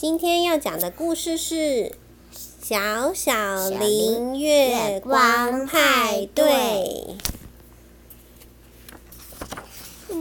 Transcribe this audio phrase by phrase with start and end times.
[0.00, 1.54] 今天要讲的故事是
[2.62, 6.46] 《小小林月光派对》。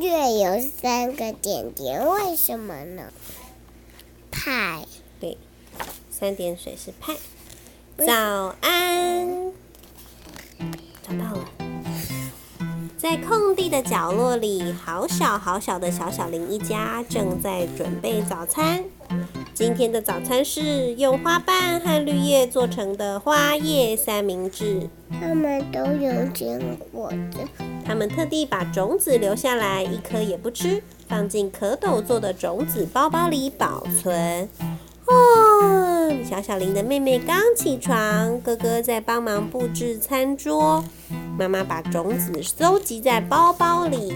[0.00, 3.12] 月有三个点点，为什么呢？
[4.32, 4.84] 派。
[5.20, 5.38] 对，
[6.10, 7.14] 三点水是派。
[7.98, 9.52] 早安，
[11.06, 11.48] 找到了。
[12.96, 18.84] 在空地的角落里，好小好小的小小林一家正在准备早餐。
[19.58, 24.88] 今天的早餐是用花瓣和绿叶做成的花叶三明治。
[25.10, 27.38] 他们都有坚果的。
[27.84, 34.48] 他们特地把种子留下来，一颗也不吃，放进蝌蚪做的种子包包里保存。
[35.06, 40.84] 哦，小小林的妹妹刚起床，哥哥在帮忙布置餐桌。
[41.36, 44.12] 妈妈把种子收集在包包里，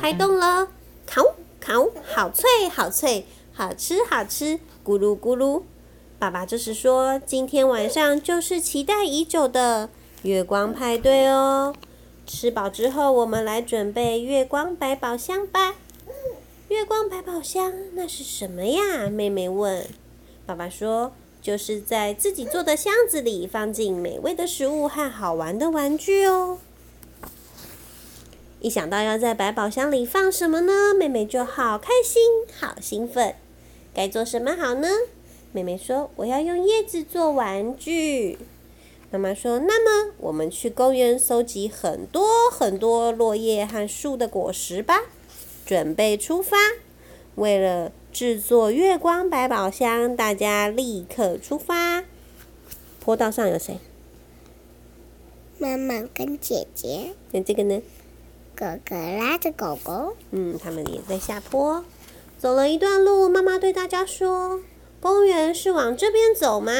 [0.00, 0.68] 开动了，
[1.04, 1.22] 烤
[1.60, 5.62] 烤，好脆好脆，好吃好吃，咕噜咕噜。
[6.18, 9.88] 爸爸这时说：“今天晚上就是期待已久的
[10.22, 11.74] 月光派对哦！
[12.26, 15.76] 吃饱之后，我们来准备月光百宝箱吧。”
[16.68, 19.08] 月光百宝箱那是什么呀？
[19.08, 19.86] 妹妹问。
[20.44, 21.12] 爸爸说。
[21.44, 26.56] 就是在自己做的箱子里放进美味的食物和好玩的玩具哦。
[28.60, 32.22] 一想到要在百宝箱里放什么呢，妹妹就好开心、
[32.58, 33.34] 好兴奋。
[33.94, 34.88] 该做什么好呢？
[35.52, 38.38] 妹妹说：“我要用叶子做玩具。”
[39.12, 45.02] 妈妈说：“那么我们去公园搜集很多很多落叶和树的果实吧。”
[45.64, 46.56] 准备出发，
[47.36, 47.92] 为了。
[48.14, 52.04] 制作月光百宝箱，大家立刻出发。
[53.00, 53.78] 坡道上有谁？
[55.58, 57.14] 妈妈跟姐姐。
[57.32, 57.82] 那这个呢？
[58.54, 60.16] 哥哥拉着狗狗。
[60.30, 61.84] 嗯，他们也在下坡。
[62.44, 64.60] 走了一段路，妈妈对大家说
[65.00, 66.72] ：“公园是往这边走吗？”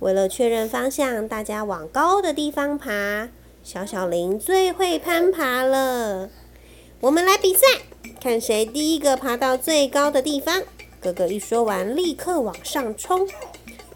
[0.00, 3.28] 为了确认方向，大家往高的地方爬。
[3.62, 6.30] 小小林最会攀爬了。
[7.00, 7.66] 我们来比赛。
[8.18, 10.62] 看谁第一个爬到最高的地方。
[11.02, 13.28] 哥哥一说完，立刻往上冲。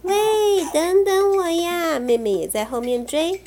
[0.03, 0.15] 喂，
[0.75, 1.99] 等等我呀！
[1.99, 3.41] 妹妹也在后面追。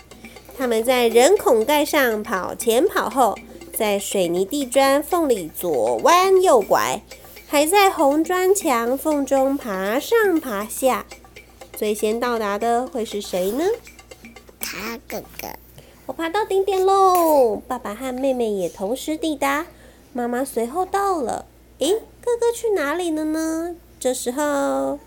[0.57, 3.37] 他们在人孔盖上跑前跑后，
[3.71, 6.99] 在水泥地砖缝里左弯右拐，
[7.47, 11.05] 还在红砖墙缝中爬上爬下。
[11.75, 13.63] 最先到达的会是谁呢？
[14.59, 15.47] 他哥哥。
[16.07, 17.55] 我爬到顶点喽！
[17.67, 19.65] 爸爸和妹妹也同时抵达。
[20.13, 21.45] 妈妈随后到了，
[21.79, 23.75] 诶，哥哥去哪里了呢？
[23.99, 24.99] 这时候，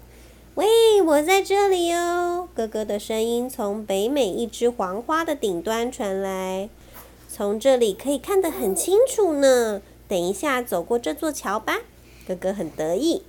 [0.55, 2.49] 喂，我在这里哦！
[2.55, 6.69] 哥哥的声音从北美一枝黄花的顶端传来，
[7.29, 9.81] 从这里可以看得很清楚呢。
[10.09, 11.79] 等一下走过这座桥吧，
[12.29, 13.23] 哥哥很得意。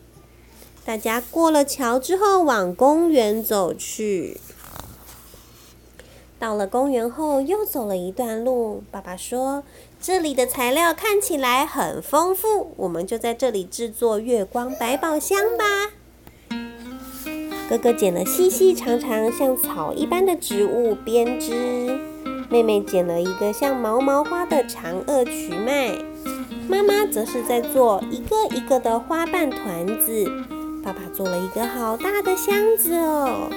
[0.83, 4.41] 大家过了桥之后，往公园走去。
[6.37, 8.83] 到了公园后，又走了一段路。
[8.91, 9.63] 爸爸说
[10.01, 15.91] ：“这里的材料看起来很丰富，我们就在这里制作月光百宝箱吧。”
[17.69, 21.99] 哥哥捡了细细长长、像草一般的植物编织，
[22.49, 25.95] 妹妹捡了一个像毛毛花的长萼曲麦，
[26.69, 30.23] 妈妈则是在做一个一个的花瓣团子，
[30.83, 33.49] 爸爸做了一个好大的箱子哦。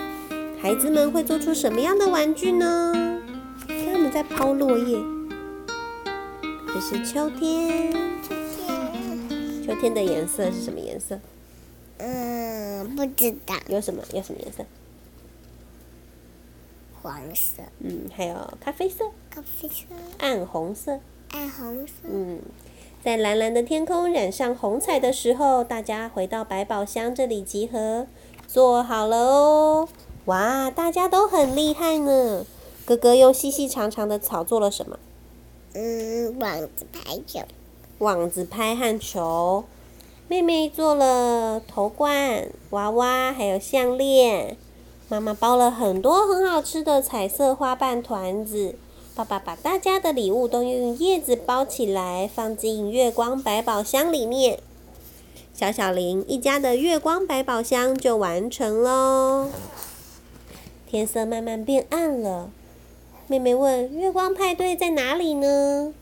[0.58, 3.20] 孩子们会做出什么样的玩具呢？
[3.68, 4.98] 他们在抛落叶。
[6.68, 7.92] 这是秋天。
[8.22, 9.62] 秋天。
[9.66, 11.20] 秋天的颜色是什么颜色？
[11.98, 13.54] 嗯，不知道。
[13.68, 14.02] 有什么？
[14.14, 14.64] 有什么颜色？
[17.02, 17.62] 黄色。
[17.80, 19.04] 嗯，还有咖啡色。
[19.28, 19.84] 咖啡色。
[20.18, 20.98] 暗红色。
[21.32, 21.92] 暗红色。
[22.04, 22.40] 嗯，
[23.04, 28.06] 在蓝蓝的天空染上红彩的时候，大家回到百宝箱这里集合，
[28.46, 29.88] 做好了哦。
[30.26, 32.46] 哇，大家都很厉害呢！
[32.84, 35.00] 哥哥用细细长长的草做了什么？
[35.74, 37.41] 嗯，网子拍球。
[37.98, 39.65] 网子拍和球。
[40.28, 44.56] 妹妹做了头冠、娃娃，还有项链。
[45.09, 48.77] 妈妈包了很多很好吃的彩色花瓣团子。
[49.14, 54.59] 爸爸把大家的礼物都用叶子包起来，放进月光百宝箱里面。
[55.53, 59.50] 小小林一家的月光百宝箱就完成喽。
[60.88, 62.50] 天色慢慢变暗了，
[63.26, 65.92] 妹妹问：“月光派对在哪里呢？”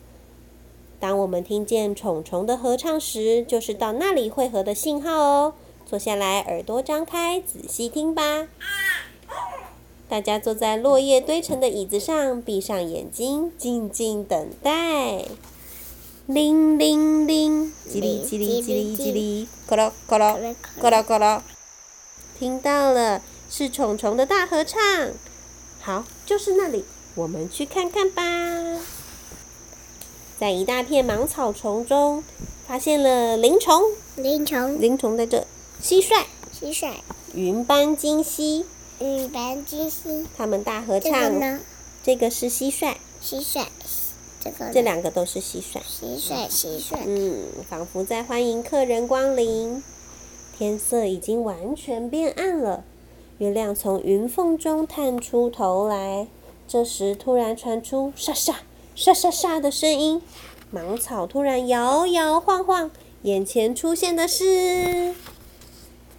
[1.01, 5.53] 当我们听见虫虫的合唱时，就是到那里汇合的信号哦。
[5.85, 8.47] 坐下来，耳朵张开，仔细听吧。
[10.11, 15.23] 大家坐在落叶堆成的椅子上，闭上眼睛，静静等待。
[16.25, 21.39] 铃铃铃，叽哩叽哩叽哩叽哩，咕噜咕噜咕噜咕噜，
[22.37, 24.81] 听到了，是虫虫的大合唱。
[25.79, 26.83] 好，就是那里，
[27.15, 28.81] 我们去看看吧。
[30.37, 32.21] 在一大片芒草丛中，
[32.67, 33.81] 发现了灵虫。
[34.17, 35.45] 灵虫，灵虫在这，
[35.81, 36.95] 蟋蟀，蟋蟀，
[37.33, 38.65] 云斑金蜥，
[39.01, 41.39] 云斑金蜥，他们大合唱。
[41.39, 41.59] 呢？
[42.03, 42.93] 这个是蟋蟀。
[43.23, 43.65] 蟋蟀，
[44.39, 44.71] 这个。
[44.71, 45.79] 这两个都是蟋蟀。
[45.81, 46.97] 蟋蟀，蟋蟀。
[47.05, 49.83] 嗯，仿佛在欢迎客人光临。
[50.55, 52.83] 天色已经完全变暗了，
[53.39, 56.27] 月亮从云缝中探出头来。
[56.67, 58.57] 这时，突然传出沙沙。
[58.93, 60.21] 沙沙沙的声音，
[60.69, 62.91] 芒草突然摇摇晃晃，
[63.23, 65.15] 眼前出现的是，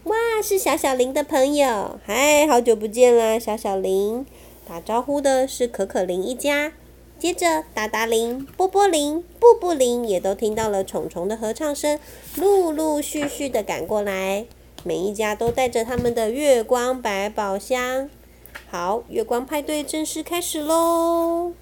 [0.05, 4.27] 哇，是小小林的朋友，嗨，好久不见啦，小小林。
[4.67, 6.73] 打招呼的是可可林一家，
[7.21, 12.01] 接着达达林、波波林、布布林也都听到了虫虫的合唱声，
[12.35, 14.45] 陆陆续续的赶过来，
[14.83, 18.11] 每一家都带着他们的月光百宝箱。
[18.69, 21.53] 好，月光派对正式开始喽！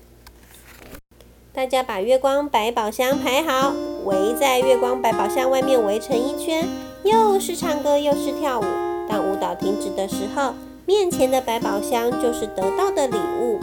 [1.53, 3.75] 大家把月光百宝箱排好，
[4.07, 6.67] 围在月光百宝箱外面围成一圈，
[7.05, 8.65] 又是唱歌又是跳舞。
[9.09, 10.53] 当舞蹈停止的时候，
[10.87, 13.59] 面前的百宝箱就是得到的礼物。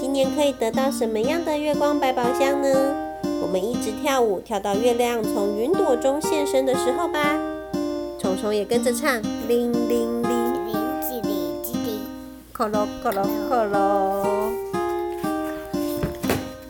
[0.00, 2.94] 今年可以得到什么样的月光百宝箱呢？
[3.42, 7.38] 我们一直跳舞，跳到月亮从云朵中现身的时候吧。
[8.18, 12.00] 虫虫也跟着唱，铃铃铃，铃叽里叽里，
[12.52, 14.52] 咯咯咯咯咯咯。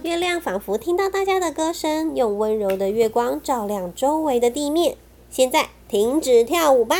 [0.02, 4.96] 月亮仿佛听到大家的歌声，用温柔的月光照亮周围的地面。
[5.30, 6.96] 现在停止跳舞吧！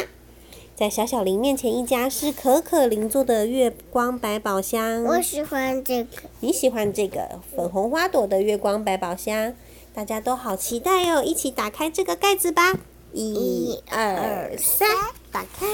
[0.76, 5.02] 在小小林面前，一家是可可林做的月光百宝箱。
[5.04, 6.10] 我喜欢这个。
[6.40, 9.54] 你喜欢这个粉红花朵的月光百宝箱？
[9.94, 11.22] 大家都好期待哦！
[11.24, 12.74] 一起打开这个盖子吧！
[13.14, 14.86] 一、二、三，
[15.30, 15.66] 打开。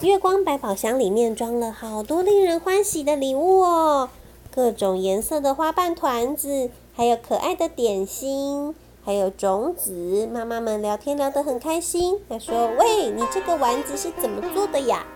[0.00, 4.08] 月光百宝箱里面装了好多令人欢喜的礼物哦。
[4.50, 8.74] 各种颜色的花瓣团子，还有可爱的点心，
[9.06, 10.28] 还有种子。
[10.32, 12.18] 妈妈们聊天聊得很开心。
[12.28, 15.06] 她说：“喂，你这个丸子是怎么做的呀？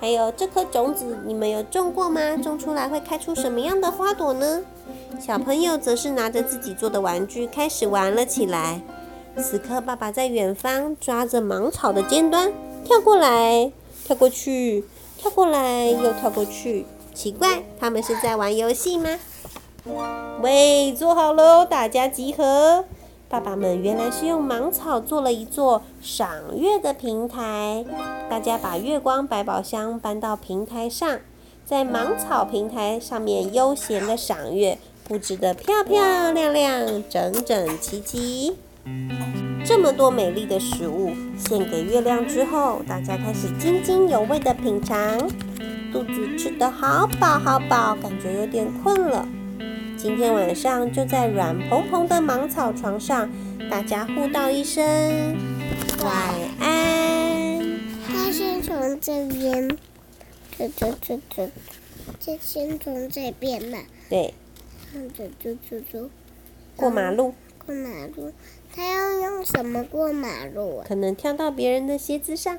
[0.00, 2.38] 还有这颗种子，你们有种过吗？
[2.38, 4.62] 种出来会开出什么样的花朵呢？”
[5.20, 8.80] 小朋友则是拿着自己做的玩具开始玩了起来。
[9.36, 12.50] 此刻，爸爸在远方抓着芒草的尖端，
[12.82, 13.70] 跳过来，
[14.06, 14.86] 跳过去，
[15.18, 16.86] 跳过来，又跳过去。
[17.12, 19.18] 奇怪，他们是在玩游戏吗？
[20.40, 22.86] 喂，坐好喽，大家集合。
[23.28, 27.84] 爸爸们原来是用芒草做了一座赏月的平台，
[28.30, 31.18] 大家把月光百宝箱搬到平台上，
[31.64, 34.78] 在芒草平台上面悠闲的赏月，
[35.08, 38.56] 布置得漂漂亮亮、整整齐齐。
[39.64, 45.18] 这么多美丽的食物献给月亮之后，大家开始津津有味的品尝。
[45.92, 49.26] 肚子吃得好饱好饱，感觉有点困了。
[50.04, 53.32] 今天晚上就在软蓬蓬的芒草床上，
[53.70, 54.84] 大家互道一声
[56.02, 56.14] 晚
[56.60, 57.80] 安。
[58.06, 59.66] 他先从这边，
[60.58, 61.50] 走走走走，
[62.20, 63.78] 这先从这边嘛。
[64.10, 64.34] 对。
[64.92, 66.10] 走走走走。
[66.76, 67.32] 过马路。
[67.64, 68.30] 过马路，
[68.76, 70.84] 他要用什么过马路啊？
[70.86, 72.58] 可能跳到别人的鞋子上。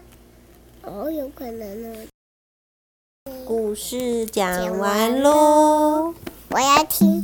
[0.81, 2.07] 哦，有可能呢。
[3.45, 6.15] 故事讲完喽，
[6.49, 7.23] 我要听。